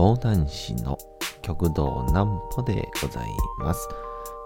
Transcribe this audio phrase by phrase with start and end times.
[0.00, 0.96] 講談師の
[1.42, 3.28] 極道南歩でござい
[3.58, 3.86] ます。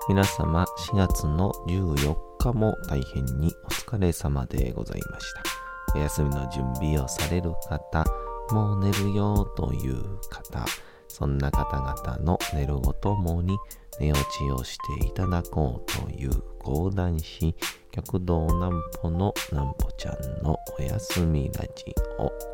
[0.09, 5.96] 皆様4月の14日も大変にお疲れ様でございました。
[5.96, 8.05] お休みの準備をされる方、
[8.51, 10.64] もう寝るよという方、
[11.06, 13.56] そんな方々の寝るをともに
[14.00, 17.55] 寝落ちをしていただこうという講談師
[17.92, 22.53] 極道南歩の南歩ちゃんのおやすみラジオ。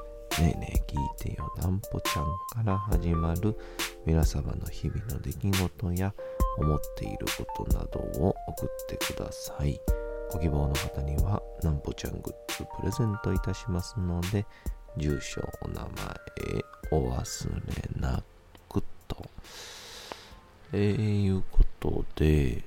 [0.39, 0.97] ねえねえ聞い
[1.33, 2.25] てよなんぽちゃん
[2.63, 3.57] から始まる
[4.05, 6.13] 皆様の日々の出来事や
[6.57, 9.79] 思っていることなどを送ってください。
[10.31, 14.45] ご希望の方にはなんぽちゃんグッズプレゼントいたしますので、
[14.97, 15.89] 住所、お名前、
[16.91, 17.59] お忘れ
[17.99, 18.23] な
[18.69, 19.17] くと。
[20.71, 22.63] えー、いうことで、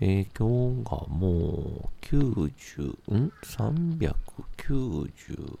[0.00, 5.58] えー、今日がもう90、ん ?390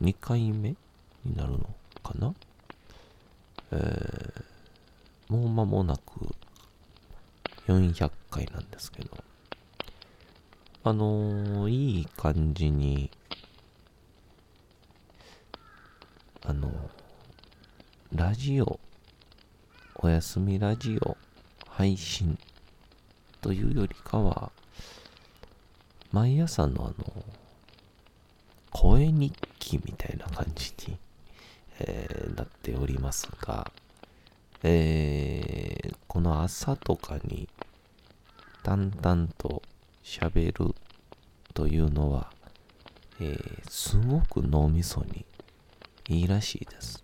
[0.00, 0.70] 2回目
[1.24, 1.58] になるの
[2.02, 2.34] かな？
[3.72, 6.02] えー、もう間もなく
[7.66, 9.10] 400回なんですけど、
[10.84, 13.10] あのー、いい感じに、
[16.44, 16.72] あのー、
[18.12, 18.78] ラジオ、
[19.96, 21.16] おやすみラジオ
[21.68, 22.38] 配信
[23.40, 24.52] というよりかは、
[26.12, 27.24] 毎朝のあの、
[28.78, 30.98] 声日記みたいな感じに、
[31.80, 33.72] えーなっておりますが、
[34.62, 37.48] えーこの朝とかに
[38.62, 39.62] 淡々と
[40.04, 40.74] 喋る
[41.54, 42.30] というのは、
[43.18, 45.24] えーすごく脳みそに
[46.08, 47.02] いいらしいです。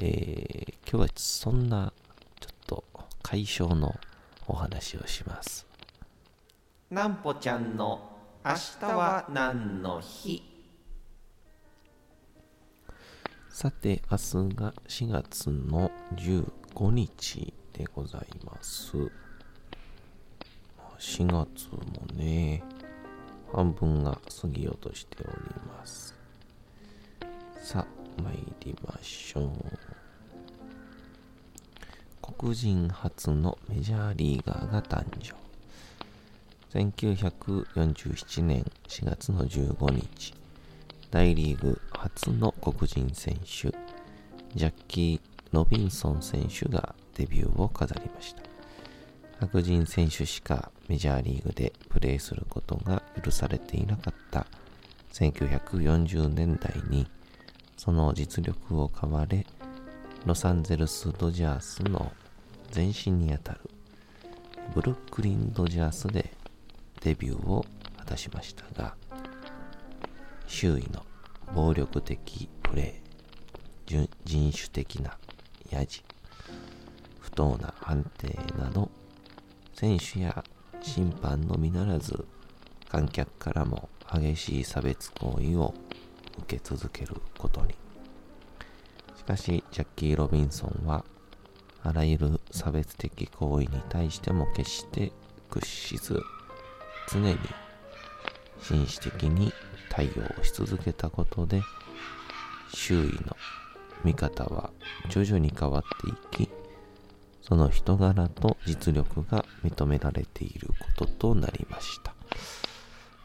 [0.00, 1.92] えー今日はそんな
[2.40, 2.84] ちょっと
[3.22, 3.94] 解消の
[4.48, 5.66] お話をします。
[6.90, 10.53] なんぽちゃんの明日は何の日？
[13.54, 18.96] さて、明日が4月の15日でございます。
[20.98, 22.64] 4月もね、
[23.52, 25.32] 半分が過ぎようとしており
[25.68, 26.16] ます。
[27.62, 29.52] さあ、参りましょう。
[32.36, 35.32] 黒人初のメジャーリーガーが誕生。
[36.76, 40.34] 1947年4月の15日、
[41.12, 43.74] 大リーグ初の黒人選手、
[44.54, 45.20] ジャッキー・
[45.52, 48.42] ロビンソン選手がデビューを飾りました。
[49.40, 54.46] 白人選手しかメジャーリーグでプレーすることが許されていなかった
[55.14, 57.06] 1940年代に、
[57.78, 59.46] その実力を買われ、
[60.26, 62.12] ロサンゼルス・ドジャースの
[62.74, 63.60] 前身にあたる
[64.74, 66.34] ブルックリン・ドジャースで
[67.00, 67.64] デビューを
[67.96, 68.94] 果たしましたが、
[70.46, 71.02] 周囲の
[71.54, 75.16] 暴力的プレー、人種的な
[75.70, 76.02] やじ、
[77.20, 78.90] 不当な判定など、
[79.72, 80.42] 選手や
[80.82, 82.26] 審判のみならず、
[82.88, 85.72] 観客からも激しい差別行為を
[86.40, 87.76] 受け続けることに。
[89.16, 91.04] しかし、ジャッキー・ロビンソンは、
[91.84, 95.12] あらゆる差別的行為に対しても決して
[95.50, 96.20] 屈しず、
[97.12, 97.38] 常に
[98.60, 99.52] 紳士的に
[99.90, 101.62] 対応し続けたことで、
[102.72, 103.36] 周囲の
[104.04, 104.70] 見方は
[105.08, 105.82] 徐々に変わっ
[106.30, 106.50] ていき、
[107.40, 112.14] その人柄と実力が認められていることとなりました。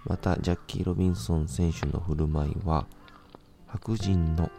[0.05, 2.85] また、ジャッキー・ロビンソン選手の振る舞いは、
[3.67, 4.49] 白人の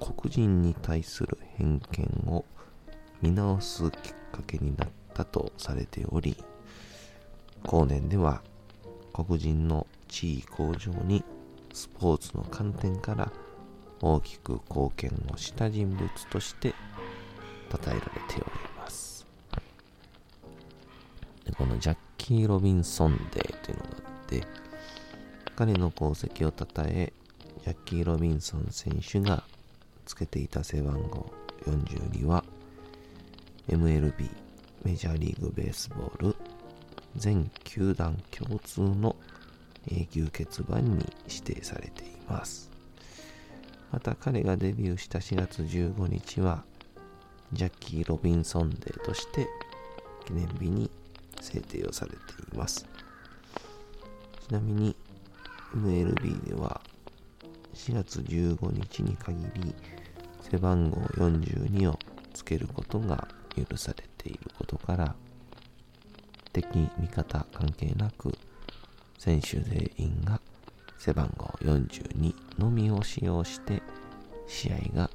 [0.00, 2.44] 黒人に対する偏見を
[3.22, 6.36] 見直すきっかけになったとされており、
[7.62, 8.42] 後年では
[9.12, 11.24] 黒人の地位向上に
[11.72, 13.32] スポーツの観点から
[14.00, 16.74] 大きく貢献をした人物として
[17.70, 18.44] 称えられており
[18.76, 19.26] ます。
[21.44, 24.46] でこのジャッキー・ロビンソンデーというのがあって、
[25.56, 27.12] 彼の功績を称え、
[27.64, 29.44] ジャッキー・ロビンソン選手が
[30.04, 31.32] つけていた背番号
[31.66, 32.44] 42は
[33.68, 34.28] MLB
[34.84, 36.36] メジャーリーグベースボール
[37.16, 39.16] 全球団共通の
[39.88, 42.74] 永久欠番に指定されています。
[43.94, 46.64] また彼がデビューした4月15日は
[47.52, 49.46] ジャッキー・ロビンソンデーとして
[50.26, 50.90] 記念日に
[51.40, 52.16] 制定をされて
[52.52, 52.86] います
[54.48, 54.96] ちなみに
[55.76, 56.80] MLB では
[57.74, 59.74] 4月15日に限り
[60.50, 61.96] 背番号42を
[62.32, 65.14] つけることが許されていることから
[66.52, 66.66] 敵
[66.98, 68.36] 味方関係なく
[69.24, 70.38] 選手全員が
[70.98, 73.80] 背番号42のみを使用して
[74.46, 75.10] 試合が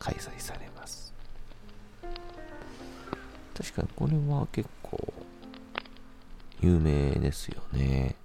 [0.00, 1.14] 開催されます。
[3.56, 4.98] 確かにこれは結構
[6.60, 8.16] 有名ですよね。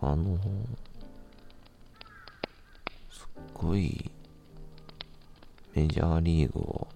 [0.00, 0.38] あの
[3.10, 4.10] すっごい
[5.74, 6.88] メジャーリーグを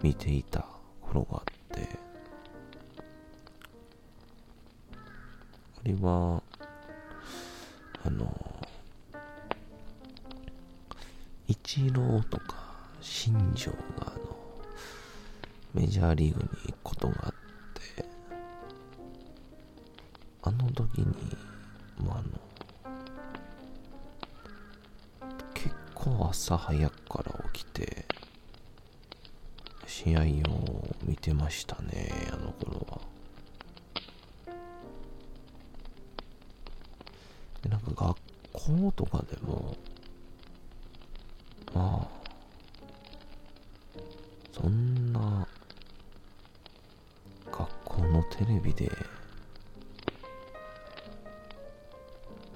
[0.00, 0.64] 見ていた
[1.00, 1.53] 頃があって
[5.84, 6.42] れは
[8.04, 8.32] あの
[11.46, 12.54] イチローとか
[13.00, 14.36] 新庄があの
[15.74, 17.32] メジャーリーグに行くことがあっ
[17.96, 18.04] て
[20.42, 21.06] あの時に
[21.98, 22.22] もうあの
[25.52, 28.06] 結構朝早くから起きて
[29.86, 30.24] 試合を
[31.02, 33.03] 見てましたねあの頃は。
[38.92, 39.76] とかでも。
[41.74, 42.24] まあ。
[44.52, 45.48] そんな
[47.50, 48.90] 学校のテレビで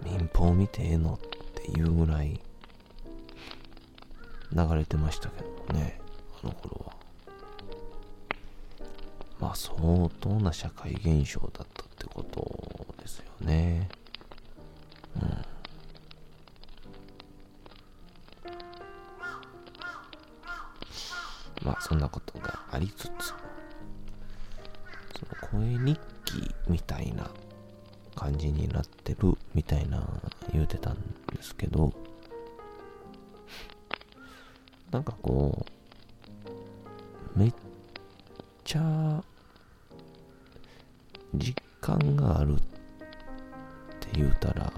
[0.04, 1.18] 民放見てええのっ
[1.54, 2.40] ていうぐらい
[4.52, 6.00] 流れてましたけどね
[6.42, 6.96] あの頃は。
[9.40, 9.76] まあ相
[10.20, 13.88] 当な社会現象だったってことですよね。
[21.68, 23.36] まあそんなことがありつつそ
[25.52, 27.28] の声日記みたいな
[28.14, 30.02] 感じになってるみたいな
[30.50, 30.94] 言うてたん
[31.36, 31.92] ですけど
[34.90, 35.66] なんかこ
[37.36, 37.52] うめっ
[38.64, 39.22] ちゃ
[41.34, 42.56] 実感があるっ
[44.00, 44.72] て言うたら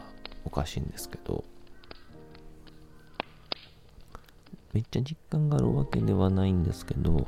[0.45, 1.45] おかしいんですけど
[4.73, 7.27] めっちゃ実感があるわけではないんですけど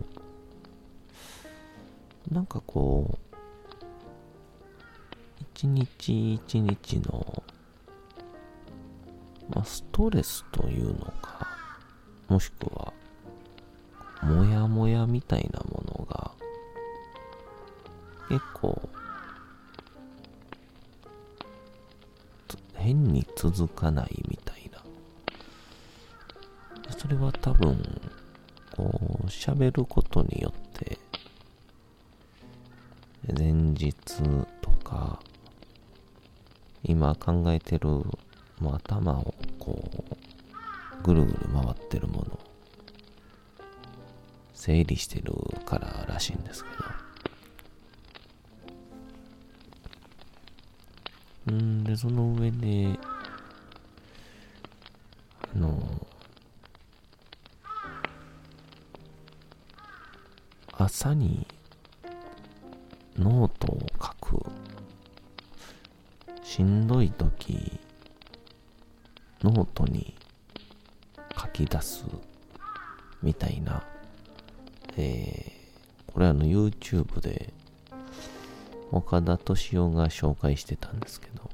[2.30, 3.34] なんかこう
[5.54, 7.42] 一日一日の、
[9.50, 11.48] まあ、ストレスというのか
[12.28, 12.92] もしくは
[14.22, 16.30] モヤモヤみたいなものが
[18.28, 18.88] 結構
[22.74, 24.38] 変に続かないみ
[27.42, 28.00] 多分
[28.76, 30.98] こう喋ることによって
[33.36, 33.96] 前日
[34.60, 35.20] とか
[36.82, 42.38] 今考えてるもう頭をこうぐるぐる回ってるもの
[44.54, 45.34] 整理してる
[45.66, 47.02] かららしいんですけど。
[51.50, 52.98] んでその上で
[55.54, 56.01] あの
[60.84, 61.46] 朝に
[63.16, 64.44] ノートを書く。
[66.42, 67.78] しんどい時
[69.44, 70.14] ノートに
[71.40, 72.04] 書き出す
[73.22, 73.84] みたいな、
[74.96, 77.54] えー、これあの YouTube で
[78.90, 81.50] 岡田敏夫が紹介してたんですけど。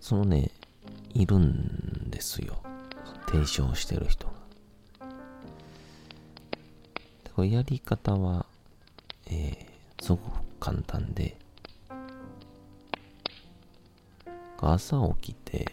[0.00, 0.50] そのね
[1.14, 2.62] いるんですよ。
[3.26, 4.26] 提唱してる人。
[4.28, 4.33] が
[7.34, 8.46] これやり方は、
[9.26, 10.22] えー、すごく
[10.60, 11.36] 簡単で
[14.66, 15.72] 朝起きて、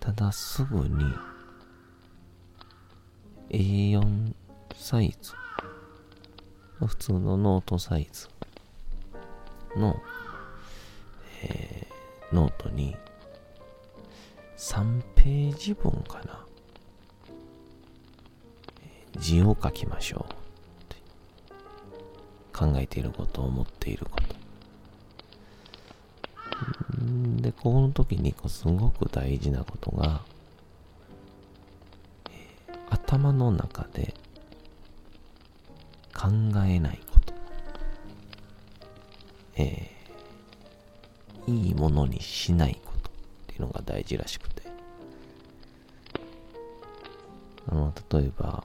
[0.00, 1.04] ただすぐに
[3.50, 4.34] A4
[4.74, 5.32] サイズ、
[6.84, 8.28] 普通のノートサイズ
[9.76, 9.96] の、
[11.44, 12.96] えー、ノートに
[14.58, 16.44] 3ページ分かな、
[19.22, 20.34] 字を書きましょう
[22.52, 24.34] 考えていること、思っていること。
[27.40, 30.20] で、この時にこうすごく大事なことが、
[32.30, 34.14] えー、頭の中で
[36.14, 36.28] 考
[36.66, 37.32] えないこと。
[39.56, 43.12] えー、いいものにしないことっ
[43.46, 44.62] ていうのが大事らしくて、
[47.68, 48.64] あの、例えば、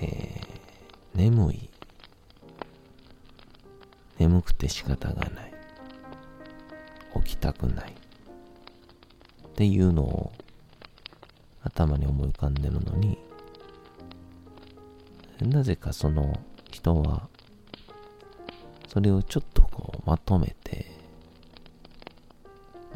[0.00, 1.68] えー、眠い。
[4.18, 5.52] 眠くて仕方がない。
[7.24, 7.92] 起きたくない。
[7.92, 10.32] っていうのを
[11.62, 13.18] 頭に思い浮かんでるのに、
[15.40, 16.38] なぜかその
[16.70, 17.28] 人は、
[18.88, 20.86] それをちょっとこうまとめて、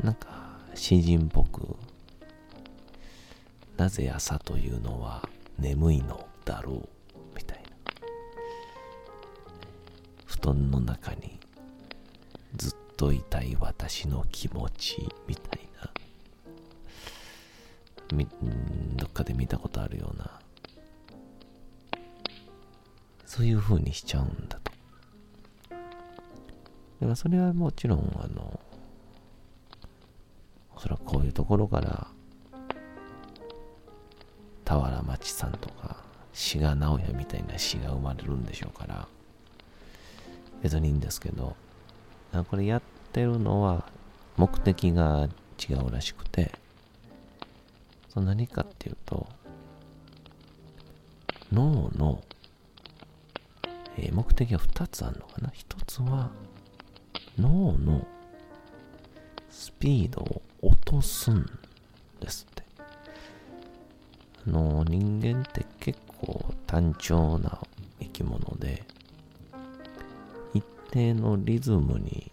[0.03, 1.77] なんか詩人っぽく、
[3.77, 6.89] なぜ朝というのは眠いのだろう、
[10.45, 11.39] 団の中に
[12.57, 15.91] ずっといたい私の気持ち、みたいな。
[18.13, 18.29] み、
[18.97, 20.41] どっかで見たことあるような
[23.35, 24.71] そういう風にしちゃうんだと。
[25.71, 28.61] だからそれはもちろん、あの、
[30.77, 32.07] おそらくこういうところから、
[34.65, 35.97] 俵町さんとか、
[36.33, 39.09] 志賀直哉みたいな詩が生まれるんでしょうから、
[40.65, 41.55] 別にいいんですけど、
[42.51, 43.85] これやってるのは
[44.39, 45.29] 目的が
[45.69, 46.53] 違うらしくて、
[48.09, 49.29] その何かっていうと、
[51.53, 52.23] 脳の
[53.97, 56.31] えー、目的は2つあるのかな？1つは
[57.39, 58.07] 脳の
[59.51, 61.47] スピードを落とすん
[62.21, 62.63] ですって。
[64.49, 67.61] あの、人間って結構単調な
[68.01, 68.83] 生き物で、
[70.95, 72.31] 定のリズムに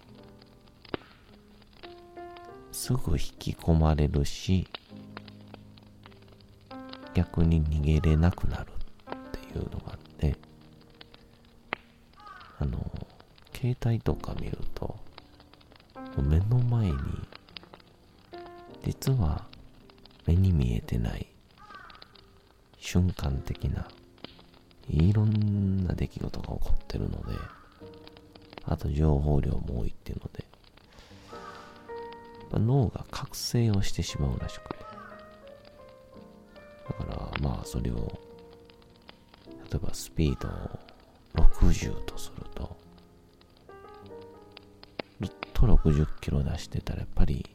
[2.72, 4.68] すぐ引き込まれるし、
[7.15, 8.68] 逆に逃げれなくなる
[9.15, 10.36] っていうのがあって、
[12.60, 12.77] あの、
[13.51, 14.96] 携帯とか見ると、
[16.22, 16.98] 目の前に、
[18.86, 19.44] 実は
[20.27, 21.25] 目に見えてない
[22.77, 23.88] 瞬間的な
[24.88, 27.61] いろんな出来事が起こってるので、
[28.65, 30.46] あと情報量も多いっていうので、
[32.53, 34.75] 脳が覚醒をしてしまうらしくて。
[36.89, 38.20] だから、まあ、それを、
[39.72, 40.80] 例えばスピードを
[41.36, 42.75] 60とすると、
[45.22, 47.46] ずっと60キロ出してたらやっぱり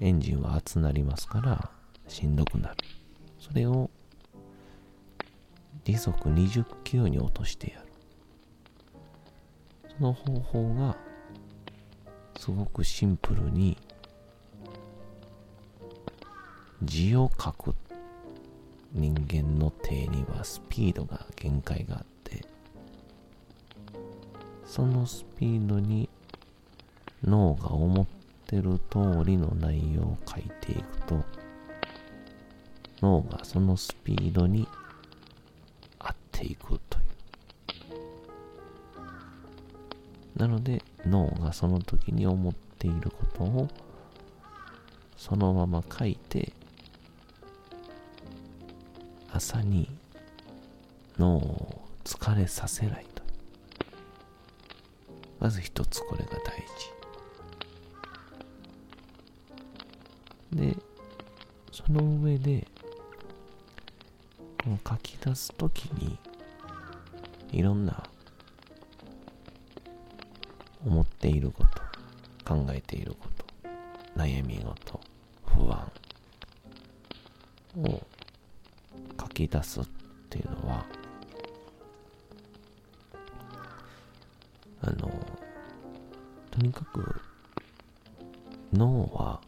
[0.00, 1.70] エンジンは熱なりますから
[2.06, 2.76] しんどくなる。
[3.40, 3.90] それを
[5.84, 7.87] 時速20キロに落としてやる。
[9.98, 10.96] その方法が
[12.38, 13.76] すごくシンプルに
[16.82, 17.74] 字を書く
[18.92, 22.44] 人間の手にはスピードが限界があって、
[24.64, 26.08] そのスピードに
[27.24, 28.06] 脳が思っ
[28.46, 31.24] てる通りの内容を書いていくと、
[33.02, 34.68] 脳がそのスピードに
[35.98, 36.77] 合っていく。
[40.38, 43.68] なので、脳がその時に思っていることを
[45.16, 46.52] そのまま書いて
[49.32, 49.90] 朝に
[51.18, 53.22] 脳を疲れさせないと。
[55.40, 56.38] まず一つこれが大
[60.52, 60.56] 事。
[60.56, 60.76] で、
[61.72, 62.66] その上で、
[64.88, 66.18] 書き出すときに、
[67.52, 68.08] いろんな
[71.18, 71.64] っているこ
[72.44, 73.44] と、考えていること、
[74.16, 75.00] 悩み事、
[75.44, 75.90] 不安
[77.76, 78.00] を
[79.20, 79.84] 書き出すっ
[80.30, 80.86] ていうのは、
[84.82, 85.10] あの、
[86.52, 87.20] とにかく
[88.72, 89.40] 脳は、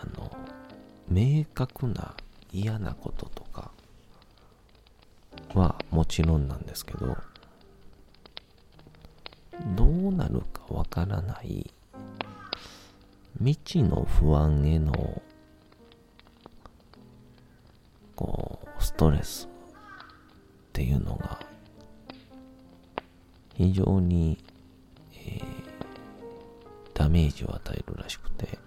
[0.00, 0.34] あの、
[1.06, 2.16] 明確な
[2.50, 3.72] 嫌なこととか
[5.52, 7.14] はもちろんなんですけ、ど
[10.72, 11.70] わからない。
[13.38, 15.22] 未知の不安への
[18.14, 21.40] こうストレスっていうのが
[23.54, 24.38] 非常に、
[25.14, 25.44] えー、
[26.94, 28.58] ダメージを与えるらしくて。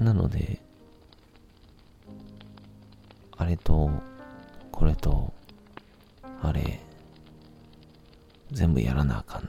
[0.00, 0.60] なので
[3.36, 3.90] あれと
[4.70, 5.32] これと
[6.40, 6.80] あれ
[8.52, 9.47] 全部やらなあかん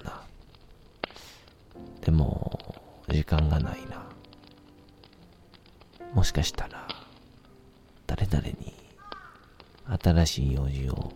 [2.10, 2.60] でも
[3.08, 4.04] 時間がないな
[6.12, 6.88] もしかしたら
[8.08, 8.74] 誰々に
[10.02, 11.12] 新しい用事を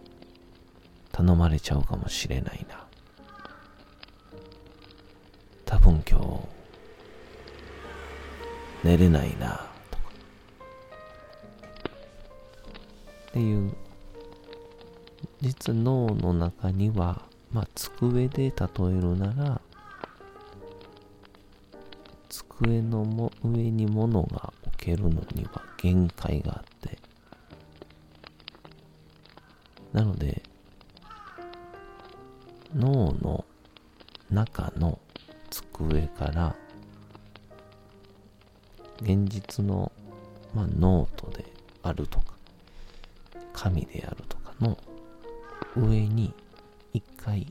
[1.11, 2.85] 頼まれちゃうかもしれないな。
[5.65, 6.19] 多分今
[8.83, 10.03] 日寝れないなとか
[13.29, 13.73] っていう
[15.41, 18.51] 実脳の中にはまあ机で例え
[19.01, 19.59] るなら
[22.59, 26.97] 机のも上に物が置けるのには限界があって。
[29.93, 30.41] なので
[32.75, 33.45] 脳の
[34.31, 34.97] 中の
[35.51, 36.55] 机から
[39.01, 39.91] 現実の、
[40.55, 41.45] まあ、ノートで
[41.83, 42.33] あるとか
[43.53, 44.77] 紙であるとかの
[45.75, 46.33] 上に
[46.93, 47.45] 一回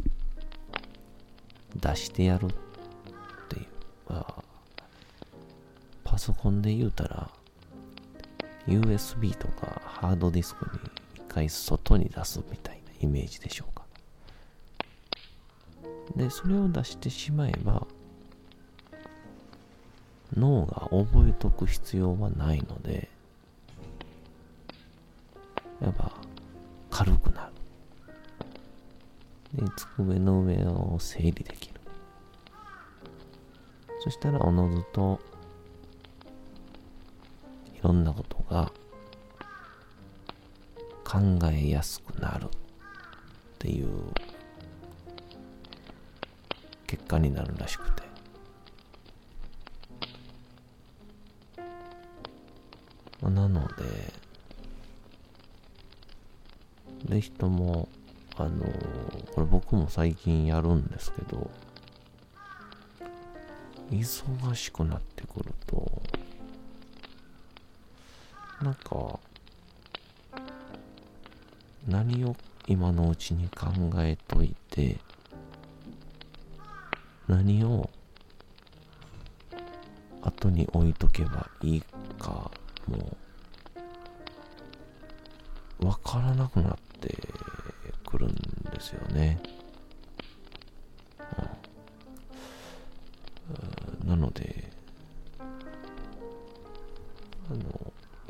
[1.76, 2.48] 出してやるっ
[3.48, 3.66] ていう、
[4.08, 4.41] まあ、
[6.22, 7.28] ソコンで言うたら
[8.68, 10.80] USB とかハードディスクに
[11.16, 13.82] 一回外に出すみたいなイメージでしょうか。
[16.14, 17.88] でそれを出してしまえば
[20.36, 23.08] 脳が覚えとく必要はないので
[25.80, 26.12] やっぱ
[26.88, 27.50] 軽くな
[29.56, 29.64] る。
[29.64, 31.80] で机の上を整理できる。
[34.04, 35.18] そしたらおのずと
[37.92, 38.72] ろんなことが
[41.04, 41.18] 考
[41.52, 42.48] えやすくなるっ
[43.58, 43.88] ていう
[46.86, 48.02] 結果になるらしくて。
[53.22, 54.12] なので
[57.06, 57.88] ぜひとも
[58.36, 58.64] あの
[59.32, 61.48] これ僕も最近やるんですけど
[63.92, 65.91] 忙しくなってくると
[68.62, 69.18] なんか
[71.88, 72.36] 何を
[72.68, 73.66] 今のうちに考
[73.98, 74.98] えといて
[77.26, 77.90] 何を
[80.22, 81.82] 後に置いとけばいい
[82.18, 82.50] か
[82.86, 83.16] も
[85.80, 87.16] うわからなくなって
[88.06, 88.34] くるん
[88.72, 89.42] ですよね、
[94.02, 94.71] うん、なので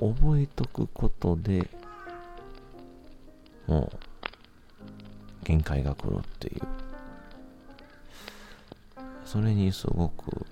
[0.02, 1.68] 覚えとくことで
[3.68, 6.62] もう限界が来るっていう。
[9.24, 10.44] それにすごく、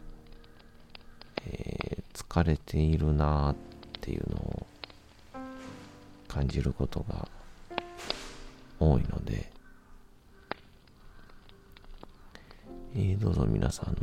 [1.45, 3.57] えー、疲れているなっ
[4.01, 4.67] ていうのを
[6.27, 7.29] 感じることが
[8.79, 9.51] 多いので、
[12.95, 13.97] えー、どうぞ皆さん、あの、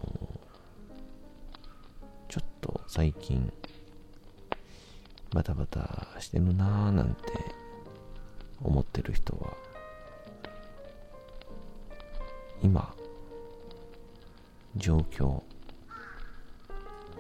[2.29, 3.51] ちょっと最近、
[5.37, 7.21] バタバタしてるなーなんて
[8.63, 9.53] 思ってる人は、
[12.63, 12.91] 今、
[14.75, 15.43] 状況、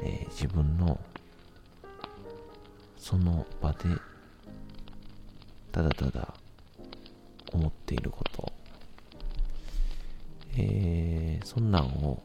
[0.01, 0.99] えー、自分の
[2.97, 3.77] その場で
[5.71, 6.33] ただただ
[7.53, 8.51] 思っていること、
[10.57, 12.23] えー、そんなんを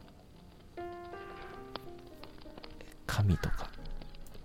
[3.05, 3.69] 紙とか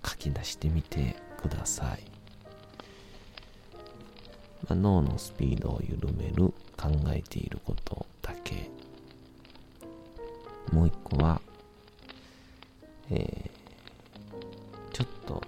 [0.04, 2.02] 書き出してみてください、
[4.68, 8.70] まあ、脳のスピードを緩める考えていることだけ。
[10.72, 11.40] もう一個は、
[13.10, 15.42] えー、ちょっと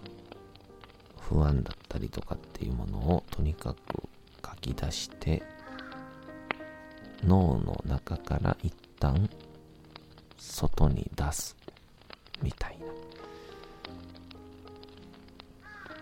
[1.20, 4.08] 不安だったりとかっていうものをとにかく
[4.44, 5.42] 書き出して
[7.24, 9.28] 脳の中から一旦
[10.38, 11.56] 外に出す
[12.42, 12.69] みたい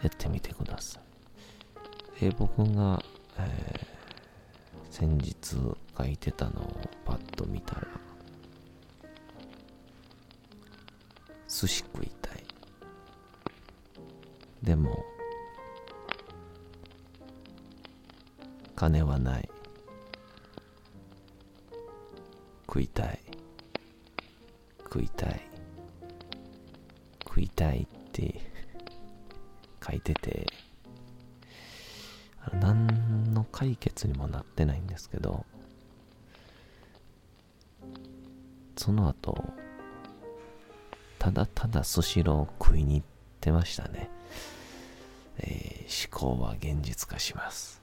[0.03, 1.01] やってみてくださ
[2.19, 2.21] い。
[2.21, 3.03] で僕が、
[3.39, 5.57] えー、先日
[5.97, 7.87] 書いてたのをパッと見たら
[11.49, 12.45] 寿司食いたい。
[14.63, 15.05] でも
[18.77, 19.49] 金はない。
[22.67, 23.19] 食いたい。
[24.85, 25.41] 食いたい。
[27.25, 28.41] 食いたいって
[29.89, 30.47] 書いてて
[32.61, 35.45] 何の解決にもなってないんですけど
[38.77, 39.37] その後
[41.19, 43.07] ただただスシローを食いに行っ
[43.41, 44.09] てましたね、
[45.39, 47.83] えー、思考は現実化します。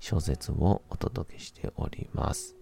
[0.00, 2.56] 小説をお届けしております。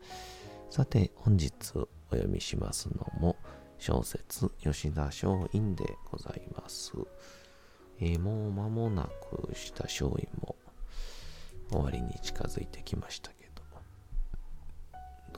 [0.71, 3.37] さて、本日お読みしますのも、
[3.79, 6.92] 小説吉田松陰でございます。
[8.01, 10.57] えー、もう間もなくした松陰も
[11.71, 13.62] 終わりに近づいてきましたけど、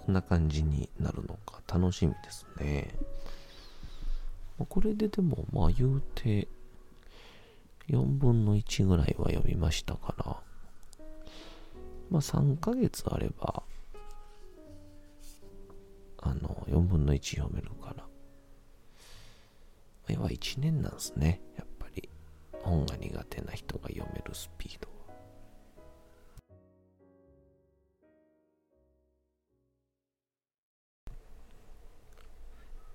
[0.06, 2.94] どんな感じになるのか楽しみですね。
[4.68, 6.48] これででも、まあ言うて、
[7.88, 10.40] 4分の1ぐらいは読みましたから、
[12.14, 13.64] まあ3ヶ月あれば、
[16.22, 18.06] あの、4分の1読めるから。
[20.14, 21.40] 要は1年なんですね。
[21.56, 22.08] やっぱり、
[22.52, 25.16] 本が苦手な人が読めるスピードは。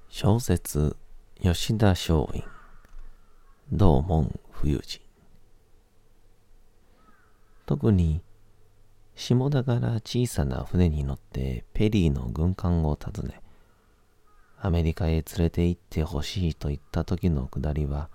[0.07, 0.95] 小説、
[1.41, 2.45] 吉田松陰、
[3.69, 5.01] 道門冬治。
[7.65, 8.21] 特に
[9.19, 13.41] 下田から小さな船に乗ってペリーの軍艦を訪ね、
[14.57, 18.09] アメリカへ連れて行ってほしいと言った時のくだりは、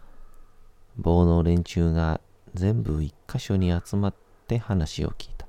[0.97, 2.23] 棒の連中が
[2.55, 4.14] 全部一箇所に集まっ
[4.49, 5.47] て話を聞いた。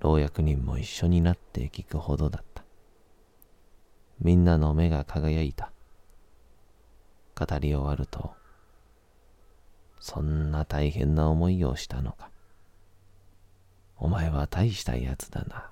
[0.00, 2.64] 老役人も一緒になって聞くほどだった。
[4.20, 5.70] みんなの目が輝いた。
[7.38, 8.32] 語り終わると、
[10.00, 12.28] そんな大変な思いをしたのか。
[13.98, 15.70] お前は大したやつだな。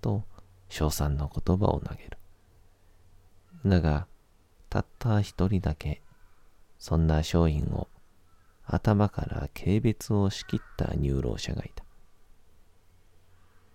[0.00, 0.24] と、
[0.68, 2.18] 称賛の言葉を投げる。
[3.66, 4.06] だが、
[4.68, 6.02] たった一人だけ、
[6.78, 7.88] そんな松陰を
[8.64, 11.84] 頭から軽蔑を仕切った入老者がいた。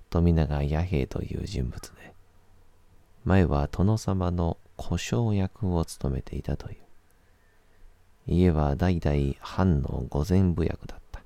[0.09, 2.13] 富永弥平という人物で、
[3.25, 6.77] 前は殿様の故障役を務めていたという。
[8.27, 11.21] 家は代々藩の御前部役だった。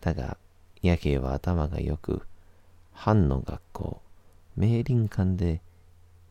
[0.00, 0.36] だが、
[0.86, 2.22] 野兵は頭がよく、
[2.92, 4.02] 藩の学校、
[4.56, 5.60] 明林館で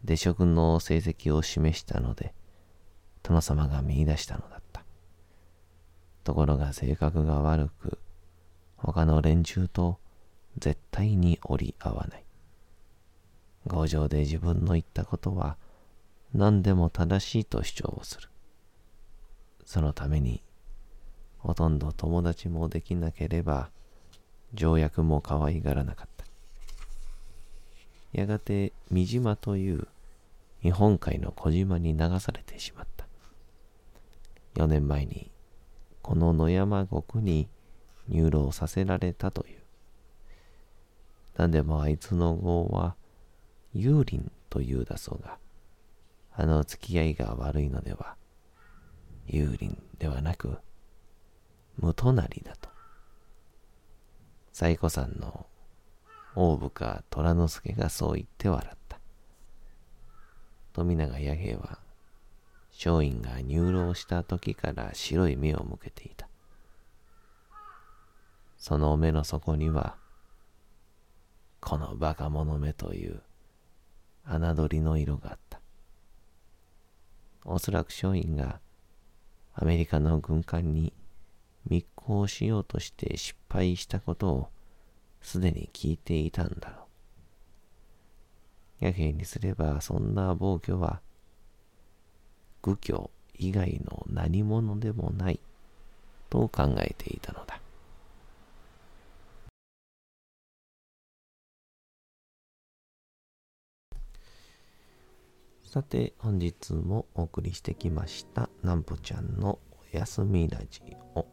[0.04, 2.34] 出職の成績を示したので、
[3.24, 4.84] 殿様が見出したのだった。
[6.24, 8.00] ところが性格が悪く、
[8.78, 10.00] 他の連中と
[10.58, 12.26] 絶対に折り合わない。
[13.68, 15.58] 強情で自分の言ったことは
[16.34, 18.30] 何でも正しいと主張をする。
[19.66, 20.44] そのために、
[21.40, 23.70] ほとんど友達もできなければ、
[24.56, 26.26] 条約も可愛がらなかった。
[28.14, 29.88] やがて、三島という
[30.62, 33.06] 日本海の小島に流されてしまった。
[34.56, 35.30] 4年前に、
[36.02, 37.50] この野山国に
[38.08, 39.60] 入牢させられたという。
[41.38, 42.96] 何でもあいつの号は、
[43.76, 45.38] 幽林というだそうが、
[46.34, 48.16] あの付き合いが悪いのでは、
[49.28, 50.58] 幽林ではなく、
[51.78, 52.75] 無隣だと。
[54.58, 55.48] 西湖山の
[56.34, 59.02] 大深虎之助がそう言って笑った。
[60.72, 61.80] 富永弥平は、
[62.72, 66.30] 松陰が入牢した時から白い目を向けていた。
[68.58, 69.98] その目の底には、
[71.60, 73.22] このバカ者目という
[74.24, 75.60] 侮りの色があった。
[77.44, 78.62] おそらく松陰が
[79.54, 80.94] アメリカの軍艦に
[81.68, 84.50] 密航しようとして失敗したことを
[85.22, 86.86] すでに聞いていたんだろ
[88.82, 88.86] う。
[88.86, 91.02] やけにすればそんな暴挙は
[92.62, 95.40] 愚挙以外の何者でもない
[96.30, 97.60] と考えていたのだ。
[105.64, 109.60] さて、本日もお送りしてきました、なんぽちゃんの
[109.94, 110.82] おやすみラジ
[111.16, 111.26] オ。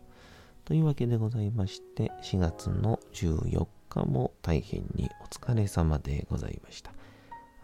[0.64, 6.92] というわけでございまして、4月の14日も大変にお疲れ様でございました。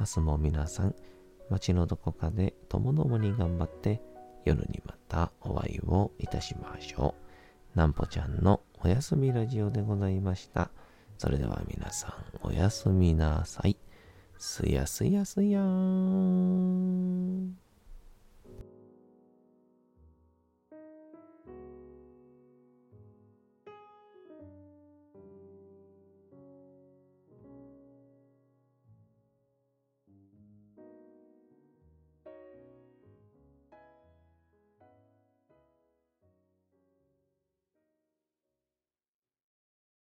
[0.01, 0.95] 明日も皆さん、
[1.49, 4.03] 街のどこかでともどもに頑張って、
[4.45, 7.15] 夜にまたお会いをいたしましょ
[7.75, 7.79] う。
[7.79, 10.71] なんぽちゃんのおやすみラジオでございました。
[11.19, 13.77] それでは皆さん、おやすみなさい。
[14.39, 17.68] すやすやすやーん。